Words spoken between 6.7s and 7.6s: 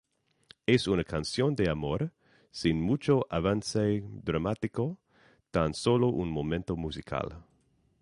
musical.